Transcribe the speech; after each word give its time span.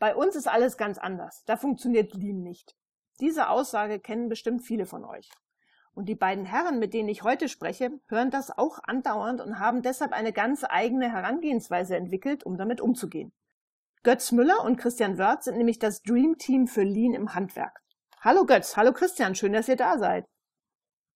Bei 0.00 0.16
uns 0.16 0.34
ist 0.34 0.48
alles 0.48 0.78
ganz 0.78 0.96
anders. 0.96 1.44
Da 1.44 1.58
funktioniert 1.58 2.14
Lean 2.14 2.42
nicht. 2.42 2.74
Diese 3.20 3.50
Aussage 3.50 4.00
kennen 4.00 4.30
bestimmt 4.30 4.62
viele 4.62 4.86
von 4.86 5.04
euch. 5.04 5.28
Und 5.92 6.08
die 6.08 6.14
beiden 6.14 6.46
Herren, 6.46 6.78
mit 6.78 6.94
denen 6.94 7.10
ich 7.10 7.22
heute 7.22 7.50
spreche, 7.50 7.90
hören 8.08 8.30
das 8.30 8.56
auch 8.56 8.78
andauernd 8.82 9.42
und 9.42 9.58
haben 9.58 9.82
deshalb 9.82 10.12
eine 10.12 10.32
ganz 10.32 10.64
eigene 10.66 11.12
Herangehensweise 11.12 11.96
entwickelt, 11.96 12.44
um 12.44 12.56
damit 12.56 12.80
umzugehen. 12.80 13.32
Götz 14.02 14.32
Müller 14.32 14.64
und 14.64 14.78
Christian 14.78 15.18
Wörth 15.18 15.42
sind 15.44 15.58
nämlich 15.58 15.78
das 15.78 16.00
Dream 16.00 16.38
Team 16.38 16.66
für 16.66 16.82
Lean 16.82 17.12
im 17.12 17.34
Handwerk. 17.34 17.78
Hallo 18.20 18.46
Götz, 18.46 18.78
hallo 18.78 18.94
Christian, 18.94 19.34
schön, 19.34 19.52
dass 19.52 19.68
ihr 19.68 19.76
da 19.76 19.98
seid. 19.98 20.24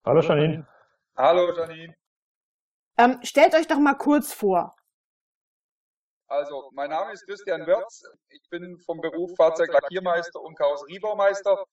Hallo 0.04 0.21
Janine. 0.21 0.66
Hallo 1.16 1.57
Janine. 1.57 1.94
Ähm, 2.98 3.18
stellt 3.22 3.54
euch 3.54 3.66
doch 3.66 3.79
mal 3.79 3.94
kurz 3.94 4.35
vor. 4.35 4.76
Also, 6.26 6.70
mein 6.72 6.90
Name 6.90 7.12
ist 7.12 7.26
Christian 7.26 7.66
Wörz. 7.66 8.02
Ich 8.30 8.48
bin 8.50 8.78
vom 8.86 9.00
Beruf 9.00 9.32
Fahrzeuglackiermeister 9.36 10.40
und 10.40 10.56
Karosseriebaumeister 10.56 11.64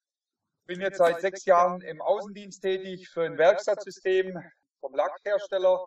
bin 0.66 0.82
jetzt 0.82 0.98
seit 0.98 1.22
sechs 1.22 1.46
Jahren 1.46 1.82
im 1.82 2.02
Außendienst 2.02 2.62
tätig 2.62 3.10
für 3.10 3.24
ein 3.24 3.38
Werkstattsystem 3.38 4.38
vom 4.80 4.96
Lackhersteller 4.96 5.86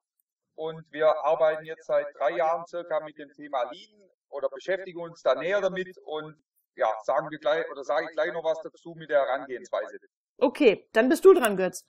und 0.57 0.85
wir 0.93 1.09
arbeiten 1.25 1.65
jetzt 1.65 1.87
seit 1.87 2.07
drei 2.19 2.37
Jahren 2.37 2.67
circa 2.67 3.01
mit 3.01 3.19
dem 3.19 3.31
Thema 3.33 3.63
Lean 3.71 4.11
oder 4.29 4.49
beschäftigen 4.49 5.01
uns 5.01 5.23
da 5.23 5.35
näher 5.35 5.61
damit 5.61 5.97
und 6.05 6.37
ja, 6.77 6.91
sagen 7.05 7.31
wir 7.31 7.39
gleich 7.39 7.65
oder 7.71 7.85
sage 7.85 8.07
ich 8.09 8.13
gleich 8.13 8.33
noch 8.33 8.45
was 8.45 8.61
dazu 8.63 8.95
mit 8.97 9.11
der 9.11 9.21
Herangehensweise. 9.21 9.99
Okay, 10.39 10.89
dann 10.93 11.09
bist 11.09 11.25
du 11.25 11.35
dran, 11.35 11.57
Götz. 11.57 11.87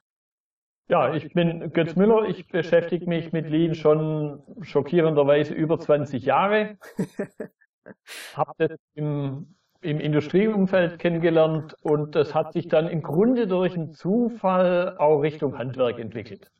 Ja, 0.87 1.13
ich 1.13 1.33
bin 1.33 1.71
Götz 1.73 1.95
Müller. 1.95 2.27
Ich 2.29 2.47
beschäftige 2.47 3.07
mich 3.07 3.31
mit 3.31 3.49
Lean 3.49 3.73
schon 3.75 4.43
schockierenderweise 4.61 5.53
über 5.53 5.79
20 5.79 6.23
Jahre. 6.25 6.77
Habe 8.35 8.67
das 8.67 8.79
im 8.93 9.55
im 9.85 9.99
Industrieumfeld 9.99 10.99
kennengelernt 10.99 11.75
und 11.81 12.15
das 12.15 12.33
hat 12.33 12.53
sich 12.53 12.67
dann 12.67 12.87
im 12.87 13.03
Grunde 13.03 13.47
durch 13.47 13.75
einen 13.75 13.91
Zufall 13.91 14.97
auch 14.97 15.19
Richtung 15.19 15.57
Handwerk 15.57 15.99
entwickelt. 15.99 16.51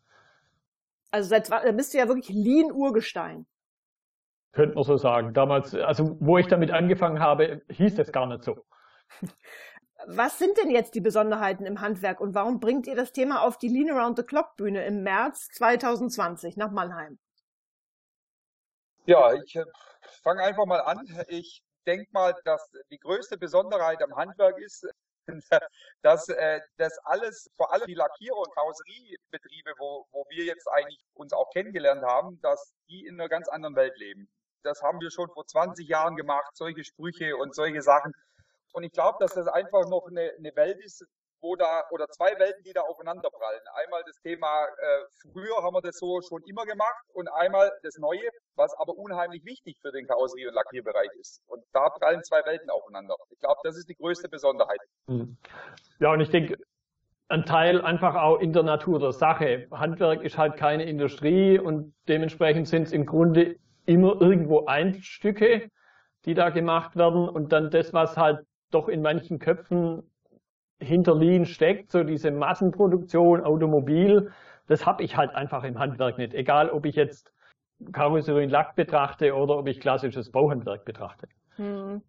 Also 1.11 1.29
seit 1.29 1.49
da 1.49 1.71
bist 1.71 1.93
du 1.93 1.97
ja 1.97 2.07
wirklich 2.07 2.29
Lean-Urgestein. 2.29 3.47
Könnte 4.51 4.75
man 4.75 4.83
so 4.83 4.97
sagen. 4.97 5.33
Damals, 5.33 5.73
also 5.73 6.17
wo 6.19 6.37
ich 6.37 6.47
damit 6.47 6.71
angefangen 6.71 7.19
habe, 7.19 7.61
hieß 7.69 7.95
das 7.95 8.11
gar 8.11 8.27
nicht 8.27 8.43
so. 8.43 8.63
Was 10.07 10.37
sind 10.37 10.57
denn 10.57 10.69
jetzt 10.69 10.93
die 10.93 11.01
Besonderheiten 11.01 11.65
im 11.65 11.81
Handwerk 11.81 12.19
und 12.19 12.35
warum 12.35 12.59
bringt 12.59 12.85
ihr 12.85 12.95
das 12.95 13.11
Thema 13.11 13.41
auf 13.41 13.57
die 13.57 13.69
Lean 13.69 13.89
Around 13.89 14.17
the 14.17 14.23
Clock 14.23 14.55
Bühne 14.55 14.85
im 14.85 15.03
März 15.03 15.47
2020 15.53 16.57
nach 16.57 16.71
Mannheim? 16.71 17.17
Ja, 19.05 19.33
ich 19.33 19.55
äh, 19.55 19.65
fange 20.23 20.43
einfach 20.43 20.65
mal 20.65 20.81
an. 20.81 21.07
Ich 21.27 21.63
denke 21.85 22.07
mal, 22.11 22.35
dass 22.43 22.69
die 22.91 22.99
größte 22.99 23.37
Besonderheit 23.37 24.01
am 24.03 24.15
Handwerk 24.15 24.57
ist, 24.59 24.87
dass 26.01 26.29
äh, 26.29 26.59
das 26.77 26.97
alles, 27.03 27.49
vor 27.57 27.73
allem 27.73 27.87
die 27.87 27.95
Lackierer- 27.95 28.37
und 28.37 28.53
Karosseriebetriebe, 28.53 29.73
wo, 29.77 30.05
wo 30.11 30.25
wir 30.29 30.45
jetzt 30.45 30.67
eigentlich 30.67 31.03
uns 31.13 31.33
auch 31.33 31.49
kennengelernt 31.51 32.03
haben, 32.03 32.39
dass 32.41 32.73
die 32.89 33.05
in 33.05 33.19
einer 33.19 33.29
ganz 33.29 33.47
anderen 33.47 33.75
Welt 33.75 33.97
leben. 33.97 34.29
Das 34.63 34.81
haben 34.81 34.99
wir 34.99 35.11
schon 35.11 35.29
vor 35.31 35.45
20 35.45 35.87
Jahren 35.87 36.15
gemacht, 36.15 36.55
solche 36.55 36.83
Sprüche 36.83 37.37
und 37.37 37.55
solche 37.55 37.81
Sachen. 37.81 38.13
Und 38.75 38.83
ich 38.83 38.91
glaube, 38.91 39.17
dass 39.21 39.33
das 39.33 39.47
einfach 39.47 39.87
noch 39.87 40.07
eine, 40.09 40.33
eine 40.37 40.53
Welt 40.57 40.83
ist, 40.83 41.05
wo 41.39 41.55
da, 41.55 41.83
oder 41.91 42.07
zwei 42.09 42.37
Welten, 42.37 42.61
die 42.63 42.73
da 42.73 42.81
aufeinanderprallen. 42.81 43.61
Einmal 43.85 44.03
das 44.05 44.19
Thema, 44.21 44.65
äh, 44.65 45.31
früher 45.31 45.63
haben 45.63 45.73
wir 45.73 45.81
das 45.81 45.97
so 45.97 46.19
schon 46.21 46.41
immer 46.43 46.65
gemacht 46.65 47.05
und 47.13 47.29
einmal 47.29 47.71
das 47.83 47.97
Neue, 47.97 48.27
was 48.55 48.73
aber 48.77 48.97
unheimlich 48.97 49.45
wichtig 49.45 49.77
für 49.81 49.93
den 49.93 50.05
Karosserie- 50.07 50.49
und 50.49 50.55
Lackierbereich 50.55 51.09
ist. 51.19 51.41
Und 51.47 51.63
da 51.71 51.89
prallen 51.89 52.21
zwei 52.23 52.43
Welten 52.45 52.69
aufeinander. 52.69 53.15
Ich 53.29 53.39
glaube, 53.39 53.59
das 53.63 53.77
ist 53.77 53.87
die 53.87 53.95
größte 53.95 54.27
Besonderheit. 54.27 54.79
Hm. 55.07 55.37
Ja, 55.99 56.11
und 56.11 56.19
ich 56.19 56.29
denke, 56.29 56.57
ein 57.29 57.45
Teil 57.45 57.81
einfach 57.81 58.15
auch 58.15 58.39
in 58.39 58.51
der 58.51 58.63
Natur 58.63 58.99
der 58.99 59.13
Sache. 59.13 59.67
Handwerk 59.71 60.21
ist 60.21 60.37
halt 60.37 60.57
keine 60.57 60.83
Industrie 60.83 61.59
und 61.59 61.95
dementsprechend 62.09 62.67
sind 62.67 62.83
es 62.83 62.91
im 62.91 63.05
Grunde 63.05 63.55
immer 63.85 64.19
irgendwo 64.19 64.65
Einstücke, 64.65 65.69
die 66.25 66.33
da 66.33 66.49
gemacht 66.49 66.97
werden 66.97 67.29
und 67.29 67.53
dann 67.53 67.69
das, 67.71 67.93
was 67.93 68.17
halt 68.17 68.45
doch 68.75 68.89
in 68.89 69.01
manchen 69.01 69.39
Köpfen 69.39 70.03
hinter 70.79 71.15
Lean 71.15 71.45
steckt, 71.45 71.91
so 71.91 72.03
diese 72.03 72.31
Massenproduktion, 72.31 73.41
Automobil, 73.41 74.31
das 74.67 74.85
habe 74.85 75.03
ich 75.03 75.15
halt 75.15 75.33
einfach 75.33 75.63
im 75.63 75.79
Handwerk 75.79 76.17
nicht. 76.17 76.33
Egal, 76.33 76.69
ob 76.69 76.85
ich 76.85 76.95
jetzt 76.95 77.31
Karosserie 77.91 78.43
und 78.43 78.49
Lack 78.49 78.75
betrachte 78.75 79.33
oder 79.33 79.57
ob 79.57 79.67
ich 79.67 79.79
klassisches 79.79 80.31
Bauhandwerk 80.31 80.85
betrachte. 80.85 81.27
Hm. 81.55 82.01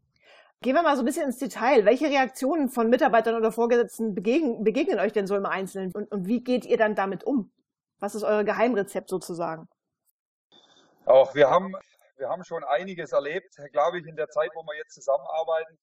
Gehen 0.63 0.75
wir 0.75 0.83
mal 0.83 0.97
so 0.97 1.03
ein 1.03 1.05
bisschen 1.05 1.27
ins 1.27 1.39
Detail. 1.39 1.85
Welche 1.85 2.07
Reaktionen 2.07 2.69
von 2.69 2.89
Mitarbeitern 2.89 3.37
oder 3.37 3.53
Vorgesetzten 3.53 4.15
begegnen, 4.15 4.65
begegnen 4.65 4.99
euch 4.99 5.13
denn 5.13 5.27
so 5.27 5.37
im 5.37 5.47
Einzelnen? 5.47 5.93
Und, 5.93 6.11
und 6.11 6.27
wie 6.27 6.43
geht 6.43 6.65
ihr 6.65 6.79
dann 6.79 6.95
damit 6.95 7.25
um? 7.25 7.53
Was 8.01 8.15
ist 8.15 8.25
euer 8.25 8.43
Geheimrezept 8.43 9.09
sozusagen? 9.09 9.69
Auch 11.05 11.35
wir 11.35 11.49
haben, 11.49 11.73
wir 12.17 12.29
haben 12.29 12.43
schon 12.43 12.65
einiges 12.65 13.13
erlebt, 13.13 13.55
glaube 13.71 13.99
ich, 13.99 14.07
in 14.07 14.17
der 14.17 14.29
Zeit, 14.29 14.51
wo 14.55 14.63
wir 14.63 14.77
jetzt 14.77 14.95
zusammenarbeiten 14.95 15.79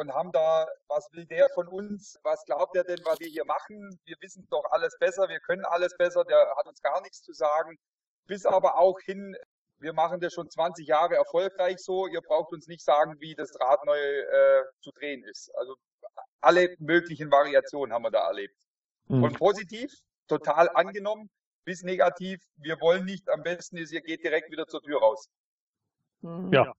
und 0.00 0.12
haben 0.14 0.32
da, 0.32 0.66
was 0.88 1.06
will 1.12 1.26
der 1.26 1.48
von 1.50 1.68
uns? 1.68 2.18
Was 2.22 2.44
glaubt 2.46 2.74
er 2.74 2.84
denn, 2.84 3.00
was 3.04 3.20
wir 3.20 3.28
hier 3.28 3.44
machen? 3.44 4.00
Wir 4.04 4.16
wissen 4.20 4.46
doch 4.50 4.64
alles 4.70 4.96
besser, 4.98 5.28
wir 5.28 5.40
können 5.40 5.64
alles 5.66 5.94
besser, 5.96 6.24
der 6.24 6.54
hat 6.56 6.66
uns 6.66 6.80
gar 6.80 7.00
nichts 7.02 7.22
zu 7.22 7.32
sagen. 7.34 7.78
Bis 8.26 8.46
aber 8.46 8.78
auch 8.78 8.98
hin, 9.00 9.36
wir 9.78 9.92
machen 9.92 10.20
das 10.20 10.32
schon 10.32 10.48
20 10.48 10.86
Jahre 10.88 11.16
erfolgreich 11.16 11.78
so, 11.78 12.06
ihr 12.06 12.22
braucht 12.22 12.52
uns 12.52 12.66
nicht 12.66 12.82
sagen, 12.82 13.20
wie 13.20 13.34
das 13.34 13.52
Rad 13.60 13.84
neu 13.84 13.98
äh, 13.98 14.62
zu 14.80 14.90
drehen 14.92 15.22
ist. 15.24 15.54
Also 15.56 15.76
alle 16.40 16.74
möglichen 16.78 17.30
Variationen 17.30 17.92
haben 17.92 18.04
wir 18.04 18.10
da 18.10 18.26
erlebt. 18.26 18.56
Mhm. 19.08 19.22
Und 19.22 19.38
positiv, 19.38 19.92
total 20.28 20.70
angenommen, 20.70 21.28
bis 21.64 21.82
negativ, 21.82 22.40
wir 22.56 22.80
wollen 22.80 23.04
nicht, 23.04 23.28
am 23.28 23.42
besten 23.42 23.76
ist, 23.76 23.92
ihr 23.92 24.00
geht 24.00 24.24
direkt 24.24 24.50
wieder 24.50 24.66
zur 24.66 24.82
Tür 24.82 25.00
raus. 25.00 25.28
Ja, 26.50 26.72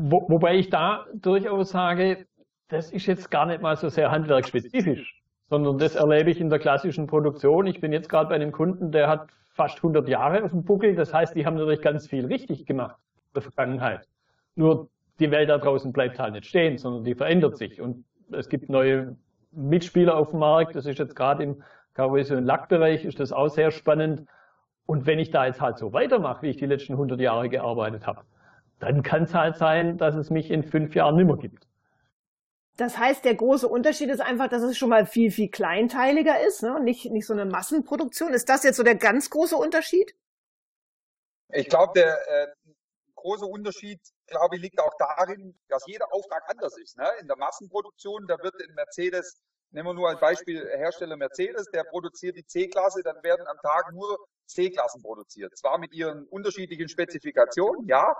wo, 0.00 0.28
wobei 0.28 0.54
ich 0.54 0.70
da 0.70 1.06
durchaus 1.12 1.70
sage, 1.70 2.26
das 2.68 2.90
ist 2.92 3.06
jetzt 3.06 3.30
gar 3.30 3.46
nicht 3.46 3.62
mal 3.62 3.76
so 3.76 3.88
sehr 3.88 4.10
handwerksspezifisch, 4.10 5.22
sondern 5.48 5.78
das 5.78 5.94
erlebe 5.94 6.30
ich 6.30 6.40
in 6.40 6.50
der 6.50 6.58
klassischen 6.58 7.06
Produktion. 7.06 7.66
Ich 7.66 7.80
bin 7.80 7.92
jetzt 7.92 8.08
gerade 8.08 8.28
bei 8.28 8.34
einem 8.34 8.52
Kunden, 8.52 8.92
der 8.92 9.08
hat 9.08 9.28
fast 9.52 9.76
100 9.78 10.08
Jahre 10.08 10.44
auf 10.44 10.50
dem 10.50 10.64
Buckel. 10.64 10.94
Das 10.94 11.12
heißt, 11.12 11.34
die 11.34 11.46
haben 11.46 11.56
natürlich 11.56 11.82
ganz 11.82 12.06
viel 12.06 12.26
richtig 12.26 12.66
gemacht 12.66 12.96
in 13.28 13.34
der 13.34 13.42
Vergangenheit. 13.42 14.06
Nur 14.54 14.88
die 15.18 15.30
Welt 15.30 15.48
da 15.48 15.58
draußen 15.58 15.92
bleibt 15.92 16.18
halt 16.18 16.34
nicht 16.34 16.46
stehen, 16.46 16.78
sondern 16.78 17.04
die 17.04 17.14
verändert 17.14 17.56
sich. 17.56 17.80
Und 17.80 18.04
es 18.30 18.48
gibt 18.48 18.68
neue 18.68 19.16
Mitspieler 19.50 20.16
auf 20.16 20.30
dem 20.30 20.40
Markt. 20.40 20.76
Das 20.76 20.86
ist 20.86 20.98
jetzt 20.98 21.16
gerade 21.16 21.42
im 21.42 21.62
Karosserie- 21.94 22.38
und 22.38 22.44
Lackbereich 22.44 23.04
ist 23.04 23.18
das 23.18 23.32
auch 23.32 23.48
sehr 23.48 23.70
spannend. 23.70 24.26
Und 24.86 25.06
wenn 25.06 25.18
ich 25.18 25.30
da 25.30 25.46
jetzt 25.46 25.60
halt 25.60 25.78
so 25.78 25.92
weitermache, 25.92 26.42
wie 26.42 26.50
ich 26.50 26.56
die 26.56 26.66
letzten 26.66 26.92
100 26.92 27.20
Jahre 27.20 27.48
gearbeitet 27.48 28.06
habe, 28.06 28.22
dann 28.78 29.02
kann 29.02 29.24
es 29.24 29.34
halt 29.34 29.56
sein, 29.56 29.98
dass 29.98 30.14
es 30.14 30.30
mich 30.30 30.50
in 30.50 30.62
fünf 30.62 30.94
Jahren 30.94 31.16
nimmer 31.16 31.36
gibt. 31.36 31.67
Das 32.78 32.96
heißt, 32.96 33.24
der 33.24 33.34
große 33.34 33.66
Unterschied 33.66 34.08
ist 34.08 34.20
einfach, 34.20 34.48
dass 34.48 34.62
es 34.62 34.78
schon 34.78 34.90
mal 34.90 35.04
viel, 35.04 35.32
viel 35.32 35.50
kleinteiliger 35.50 36.46
ist, 36.46 36.62
ne? 36.62 36.80
nicht, 36.80 37.10
nicht 37.10 37.26
so 37.26 37.32
eine 37.32 37.44
Massenproduktion. 37.44 38.32
Ist 38.32 38.48
das 38.48 38.62
jetzt 38.62 38.76
so 38.76 38.84
der 38.84 38.94
ganz 38.94 39.30
große 39.30 39.56
Unterschied? 39.56 40.14
Ich 41.48 41.68
glaube, 41.68 41.92
der 41.96 42.16
äh, 42.28 42.46
große 43.16 43.46
Unterschied, 43.46 44.00
glaube 44.28 44.54
ich, 44.54 44.62
liegt 44.62 44.78
auch 44.78 44.94
darin, 44.96 45.58
dass 45.68 45.82
jeder 45.88 46.12
Auftrag 46.12 46.44
anders 46.46 46.78
ist. 46.78 46.96
Ne? 46.96 47.10
In 47.20 47.26
der 47.26 47.36
Massenproduktion, 47.36 48.28
da 48.28 48.38
wird 48.44 48.62
in 48.62 48.72
Mercedes, 48.74 49.40
nehmen 49.72 49.88
wir 49.88 49.94
nur 49.94 50.10
als 50.10 50.20
Beispiel 50.20 50.64
Hersteller 50.76 51.16
Mercedes, 51.16 51.66
der 51.72 51.82
produziert 51.82 52.36
die 52.36 52.46
C-Klasse, 52.46 53.02
dann 53.02 53.20
werden 53.24 53.44
am 53.48 53.58
Tag 53.60 53.92
nur 53.92 54.18
C-Klassen 54.46 55.02
produziert. 55.02 55.58
Zwar 55.58 55.78
mit 55.78 55.92
ihren 55.92 56.28
unterschiedlichen 56.28 56.88
Spezifikationen, 56.88 57.88
ja, 57.88 58.14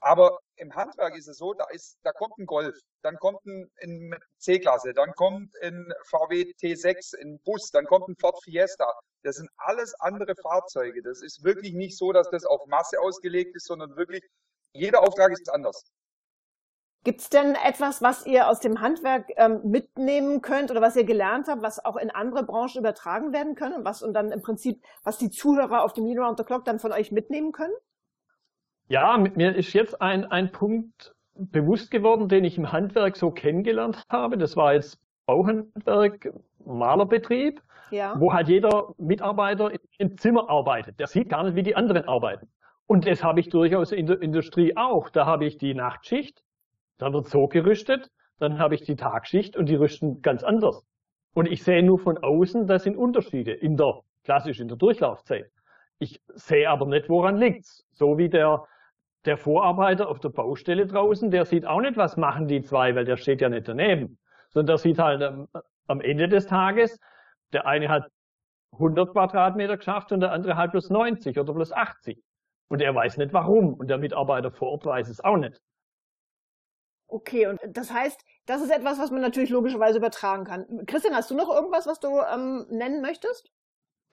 aber 0.00 0.38
im 0.56 0.74
Handwerk 0.74 1.16
ist 1.16 1.28
es 1.28 1.38
so, 1.38 1.54
da 1.54 1.64
ist, 1.70 1.98
da 2.02 2.12
kommt 2.12 2.38
ein 2.38 2.46
Golf, 2.46 2.78
dann 3.02 3.16
kommt 3.16 3.44
ein, 3.46 4.14
C-Klasse, 4.38 4.92
dann 4.92 5.12
kommt 5.14 5.54
ein 5.62 5.92
VW 6.04 6.52
T6, 6.60 7.20
ein 7.20 7.40
Bus, 7.44 7.70
dann 7.70 7.86
kommt 7.86 8.08
ein 8.08 8.16
Ford 8.16 8.40
Fiesta. 8.42 8.92
Das 9.22 9.36
sind 9.36 9.50
alles 9.56 9.94
andere 10.00 10.34
Fahrzeuge. 10.36 11.02
Das 11.02 11.22
ist 11.22 11.42
wirklich 11.42 11.74
nicht 11.74 11.96
so, 11.96 12.12
dass 12.12 12.30
das 12.30 12.44
auf 12.44 12.64
Masse 12.66 13.00
ausgelegt 13.00 13.56
ist, 13.56 13.66
sondern 13.66 13.96
wirklich 13.96 14.22
jeder 14.72 15.02
Auftrag 15.02 15.32
ist 15.32 15.50
anders. 15.50 15.84
Gibt 17.04 17.20
es 17.20 17.30
denn 17.30 17.54
etwas, 17.54 18.02
was 18.02 18.26
ihr 18.26 18.48
aus 18.48 18.60
dem 18.60 18.80
Handwerk 18.80 19.30
ähm, 19.36 19.60
mitnehmen 19.64 20.42
könnt 20.42 20.70
oder 20.70 20.82
was 20.82 20.96
ihr 20.96 21.04
gelernt 21.04 21.46
habt, 21.48 21.62
was 21.62 21.84
auch 21.84 21.96
in 21.96 22.10
andere 22.10 22.42
Branchen 22.42 22.80
übertragen 22.80 23.32
werden 23.32 23.54
können 23.54 23.76
und 23.76 23.84
was 23.84 24.02
und 24.02 24.14
dann 24.14 24.32
im 24.32 24.42
Prinzip, 24.42 24.84
was 25.04 25.16
die 25.16 25.30
Zuhörer 25.30 25.84
auf 25.84 25.92
dem 25.92 26.06
Lean 26.06 26.18
Around 26.18 26.38
the 26.38 26.44
Clock 26.44 26.64
dann 26.64 26.80
von 26.80 26.92
euch 26.92 27.12
mitnehmen 27.12 27.52
können? 27.52 27.72
Ja, 28.88 29.18
mir 29.18 29.54
ist 29.54 29.74
jetzt 29.74 30.00
ein, 30.00 30.24
ein 30.24 30.50
Punkt 30.50 31.14
bewusst 31.34 31.90
geworden, 31.90 32.28
den 32.28 32.44
ich 32.44 32.56
im 32.56 32.72
Handwerk 32.72 33.16
so 33.16 33.30
kennengelernt 33.30 34.02
habe. 34.10 34.38
Das 34.38 34.56
war 34.56 34.74
jetzt 34.74 34.98
Bauhandwerk, 35.26 36.32
Malerbetrieb, 36.64 37.62
ja. 37.90 38.14
wo 38.18 38.32
halt 38.32 38.48
jeder 38.48 38.94
Mitarbeiter 38.96 39.72
im 39.98 40.16
Zimmer 40.16 40.48
arbeitet. 40.48 40.98
Der 40.98 41.06
sieht 41.06 41.28
gar 41.28 41.44
nicht, 41.44 41.54
wie 41.54 41.62
die 41.62 41.76
anderen 41.76 42.08
arbeiten. 42.08 42.48
Und 42.86 43.06
das 43.06 43.22
habe 43.22 43.40
ich 43.40 43.50
durchaus 43.50 43.92
in 43.92 44.06
der 44.06 44.22
Industrie 44.22 44.74
auch. 44.76 45.10
Da 45.10 45.26
habe 45.26 45.44
ich 45.44 45.58
die 45.58 45.74
Nachtschicht, 45.74 46.42
Da 46.96 47.12
wird 47.12 47.28
so 47.28 47.46
gerüstet, 47.46 48.10
dann 48.38 48.58
habe 48.58 48.74
ich 48.74 48.82
die 48.82 48.96
Tagschicht 48.96 49.56
und 49.56 49.68
die 49.68 49.74
rüsten 49.74 50.22
ganz 50.22 50.42
anders. 50.42 50.84
Und 51.34 51.46
ich 51.46 51.62
sehe 51.62 51.82
nur 51.82 51.98
von 51.98 52.16
außen, 52.18 52.66
das 52.66 52.84
sind 52.84 52.96
Unterschiede 52.96 53.52
in 53.52 53.76
der, 53.76 54.00
klassisch 54.24 54.60
in 54.60 54.68
der 54.68 54.78
Durchlaufzeit. 54.78 55.50
Ich 55.98 56.20
sehe 56.34 56.70
aber 56.70 56.86
nicht, 56.86 57.08
woran 57.08 57.36
liegt's. 57.36 57.84
So 57.92 58.16
wie 58.16 58.28
der, 58.28 58.64
der 59.28 59.36
Vorarbeiter 59.36 60.08
auf 60.08 60.20
der 60.20 60.30
Baustelle 60.30 60.86
draußen, 60.86 61.30
der 61.30 61.44
sieht 61.44 61.66
auch 61.66 61.80
nicht, 61.80 61.96
was 61.96 62.16
machen 62.16 62.48
die 62.48 62.62
zwei, 62.62 62.94
weil 62.94 63.04
der 63.04 63.16
steht 63.16 63.40
ja 63.42 63.48
nicht 63.48 63.68
daneben. 63.68 64.18
Sondern 64.50 64.66
der 64.68 64.78
sieht 64.78 64.98
halt 64.98 65.22
am, 65.22 65.46
am 65.86 66.00
Ende 66.00 66.28
des 66.28 66.46
Tages, 66.46 66.98
der 67.52 67.66
eine 67.66 67.88
hat 67.88 68.10
100 68.72 69.12
Quadratmeter 69.12 69.76
geschafft 69.76 70.12
und 70.12 70.20
der 70.20 70.32
andere 70.32 70.56
halt 70.56 70.70
plus 70.70 70.88
90 70.88 71.38
oder 71.38 71.52
plus 71.52 71.72
80. 71.72 72.22
Und 72.68 72.80
er 72.80 72.94
weiß 72.94 73.18
nicht 73.18 73.32
warum. 73.32 73.74
Und 73.74 73.88
der 73.88 73.98
Mitarbeiter 73.98 74.50
vor 74.50 74.70
Ort 74.70 74.86
weiß 74.86 75.08
es 75.08 75.20
auch 75.20 75.36
nicht. 75.36 75.60
Okay, 77.06 77.46
und 77.46 77.60
das 77.68 77.92
heißt, 77.92 78.22
das 78.46 78.62
ist 78.62 78.70
etwas, 78.70 78.98
was 78.98 79.10
man 79.10 79.20
natürlich 79.20 79.50
logischerweise 79.50 79.98
übertragen 79.98 80.44
kann. 80.44 80.86
Christian, 80.86 81.14
hast 81.14 81.30
du 81.30 81.34
noch 81.34 81.48
irgendwas, 81.48 81.86
was 81.86 82.00
du 82.00 82.08
ähm, 82.20 82.66
nennen 82.70 83.00
möchtest? 83.02 83.50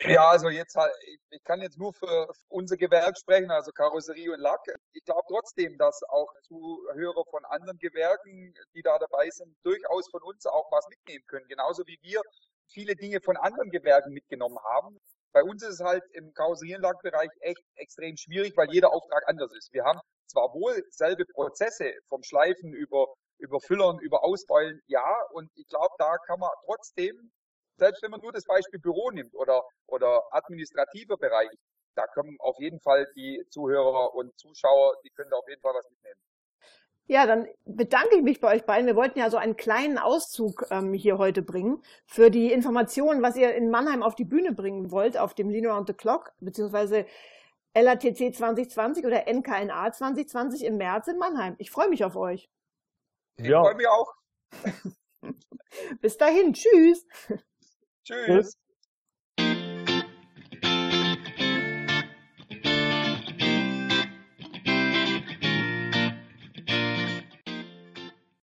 Ja, 0.01 0.29
also 0.29 0.49
jetzt 0.49 0.75
halt, 0.75 0.93
ich 1.29 1.43
kann 1.43 1.61
jetzt 1.61 1.77
nur 1.77 1.93
für 1.93 2.27
unser 2.49 2.75
Gewerk 2.77 3.17
sprechen, 3.17 3.49
also 3.49 3.71
Karosserie 3.71 4.33
und 4.33 4.39
Lack. 4.39 4.61
Ich 4.93 5.03
glaube 5.05 5.23
trotzdem, 5.27 5.77
dass 5.77 6.03
auch 6.09 6.27
Zuhörer 6.43 7.23
von 7.29 7.45
anderen 7.45 7.77
Gewerken, 7.79 8.53
die 8.73 8.81
da 8.81 8.99
dabei 8.99 9.29
sind, 9.29 9.55
durchaus 9.63 10.09
von 10.11 10.21
uns 10.23 10.45
auch 10.45 10.69
was 10.71 10.85
mitnehmen 10.89 11.23
können. 11.27 11.47
Genauso 11.47 11.83
wie 11.87 11.97
wir 12.01 12.21
viele 12.67 12.95
Dinge 12.95 13.21
von 13.21 13.37
anderen 13.37 13.69
Gewerken 13.71 14.11
mitgenommen 14.11 14.57
haben. 14.63 14.99
Bei 15.31 15.43
uns 15.43 15.63
ist 15.63 15.75
es 15.75 15.79
halt 15.79 16.03
im 16.13 16.33
Karosserienlackbereich 16.33 17.29
echt 17.39 17.63
extrem 17.75 18.17
schwierig, 18.17 18.55
weil 18.57 18.71
jeder 18.71 18.93
Auftrag 18.93 19.23
anders 19.27 19.51
ist. 19.53 19.71
Wir 19.73 19.85
haben 19.85 19.99
zwar 20.27 20.53
wohl 20.53 20.83
selbe 20.89 21.25
Prozesse 21.25 21.93
vom 22.09 22.21
Schleifen 22.23 22.73
über, 22.73 23.07
über 23.37 23.59
Füllern, 23.61 23.99
über 23.99 24.23
Ausbeulen, 24.23 24.81
ja, 24.87 25.21
und 25.31 25.49
ich 25.55 25.67
glaube, 25.67 25.93
da 25.97 26.17
kann 26.27 26.39
man 26.39 26.49
trotzdem, 26.65 27.31
selbst 27.77 28.01
wenn 28.03 28.11
man 28.11 28.21
nur 28.21 28.31
das 28.31 28.45
Beispiel 28.45 28.79
Büro 28.79 29.11
nimmt 29.11 29.33
oder, 29.35 29.63
oder 29.87 30.23
administrativer 30.31 31.17
Bereich, 31.17 31.49
da 31.95 32.07
kommen 32.07 32.37
auf 32.39 32.59
jeden 32.59 32.79
Fall 32.79 33.07
die 33.15 33.43
Zuhörer 33.49 34.13
und 34.15 34.37
Zuschauer, 34.37 34.97
die 35.03 35.09
können 35.11 35.29
da 35.29 35.37
auf 35.37 35.47
jeden 35.47 35.61
Fall 35.61 35.73
was 35.73 35.89
mitnehmen. 35.89 36.19
Ja, 37.07 37.27
dann 37.27 37.47
bedanke 37.65 38.15
ich 38.15 38.23
mich 38.23 38.39
bei 38.39 38.55
euch 38.55 38.65
beiden. 38.65 38.87
Wir 38.87 38.95
wollten 38.95 39.19
ja 39.19 39.29
so 39.29 39.37
einen 39.37 39.55
kleinen 39.55 39.99
Auszug 39.99 40.65
ähm, 40.71 40.93
hier 40.93 41.19
heute 41.19 41.43
bringen 41.43 41.83
für 42.07 42.31
die 42.31 42.51
Informationen, 42.51 43.21
was 43.21 43.35
ihr 43.35 43.53
in 43.53 43.69
Mannheim 43.69 44.01
auf 44.01 44.15
die 44.15 44.25
Bühne 44.25 44.53
bringen 44.53 44.89
wollt, 44.89 45.15
auf 45.15 45.35
dem 45.35 45.49
Lean 45.49 45.67
Around 45.67 45.87
the 45.87 45.93
Clock, 45.93 46.33
beziehungsweise 46.39 47.05
LATC 47.75 48.33
2020 48.33 49.05
oder 49.05 49.27
NKNA 49.27 49.91
2020 49.91 50.63
im 50.63 50.77
März 50.77 51.07
in 51.07 51.17
Mannheim. 51.17 51.55
Ich 51.59 51.69
freue 51.69 51.89
mich 51.89 52.03
auf 52.03 52.15
euch. 52.15 52.49
Ich 53.37 53.47
ja. 53.47 53.61
freue 53.61 53.75
mich 53.75 53.87
auch. 53.87 54.13
Bis 56.01 56.17
dahin. 56.17 56.55
Tschüss. 58.05 58.25
Tschüss. 58.25 58.57